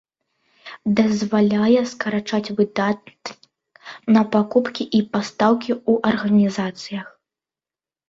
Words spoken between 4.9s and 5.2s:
і